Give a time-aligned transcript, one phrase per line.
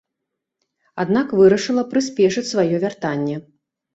[1.03, 3.37] Аднак вырашыла прыспешыць сваё вяртанне.